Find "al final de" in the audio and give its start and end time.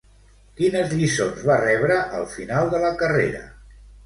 2.21-2.81